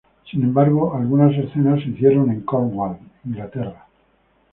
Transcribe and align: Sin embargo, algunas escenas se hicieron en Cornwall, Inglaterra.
Sin 0.31 0.41
embargo, 0.41 0.95
algunas 0.97 1.37
escenas 1.37 1.83
se 1.83 1.89
hicieron 1.89 2.31
en 2.31 2.41
Cornwall, 2.41 2.97
Inglaterra. 3.23 3.85